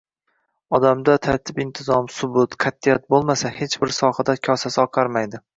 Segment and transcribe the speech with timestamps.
[0.77, 5.47] Odamda tartib-intizom, subut, qat’iyat bo‘lmasa, hech bir sohada kosasi oqarmaydi.